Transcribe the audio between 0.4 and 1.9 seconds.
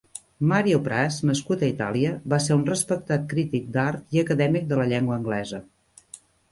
Mario Praz, nascut a